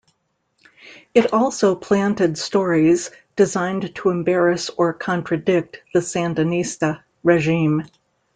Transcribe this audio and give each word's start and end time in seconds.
It 1.13 1.31
also 1.31 1.75
planted 1.75 2.35
stories 2.35 3.11
designed 3.35 3.93
to 3.97 4.09
embarrass 4.09 4.71
or 4.71 4.93
contradict 4.93 5.77
the 5.93 5.99
Sandinista 5.99 7.03
regime. 7.21 7.83